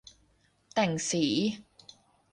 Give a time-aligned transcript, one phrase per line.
[0.73, 1.23] แต่งสี